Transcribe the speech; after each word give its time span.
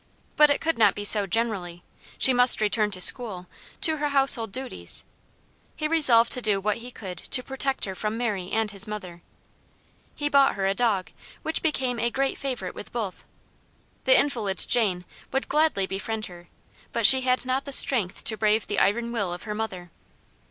But 0.35 0.49
it 0.49 0.61
could 0.61 0.79
not 0.79 0.95
be 0.95 1.05
so 1.05 1.27
generally. 1.27 1.83
She 2.17 2.33
must 2.33 2.59
return 2.59 2.89
to 2.89 2.99
school, 2.99 3.45
to 3.81 3.97
her 3.97 4.09
household 4.09 4.51
duties. 4.51 5.05
He 5.75 5.87
resolved 5.87 6.31
to 6.31 6.41
do 6.41 6.59
what 6.59 6.77
he 6.77 6.89
could 6.89 7.19
to 7.19 7.43
protect 7.43 7.85
her 7.85 7.93
from 7.93 8.17
Mary 8.17 8.49
and 8.51 8.71
his 8.71 8.87
mother. 8.87 9.21
He 10.15 10.27
bought 10.27 10.55
her 10.55 10.65
a 10.65 10.73
dog, 10.73 11.11
which 11.43 11.61
became 11.61 11.99
a 11.99 12.09
great 12.09 12.39
favorite 12.39 12.73
with 12.73 12.91
both. 12.91 13.25
The 14.05 14.17
invalid, 14.19 14.65
Jane, 14.67 15.05
would 15.31 15.47
gladly 15.47 15.85
befriend 15.85 16.25
her; 16.25 16.47
but 16.91 17.05
she 17.05 17.21
had 17.21 17.45
not 17.45 17.65
the 17.65 17.71
strength 17.71 18.23
to 18.23 18.35
brave 18.37 18.65
the 18.65 18.79
iron 18.79 19.11
will 19.11 19.31
of 19.31 19.43
her 19.43 19.53
mother. 19.53 19.91